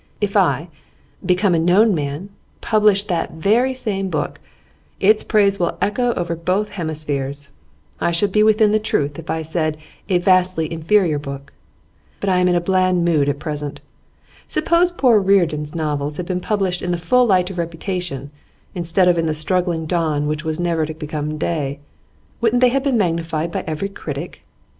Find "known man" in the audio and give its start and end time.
1.59-2.29